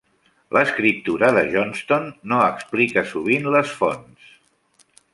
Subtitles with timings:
[0.55, 4.37] L'escriptura de Johnston no explica sovint les fonts.